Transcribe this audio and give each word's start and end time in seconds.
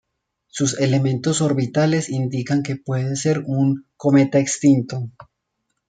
Sus 0.47 0.79
elementos 0.79 1.41
orbitales 1.43 2.09
indican 2.09 2.63
que 2.63 2.75
puede 2.75 3.15
ser 3.15 3.43
un 3.45 3.85
cometa 3.97 4.39
extinto. 4.39 5.11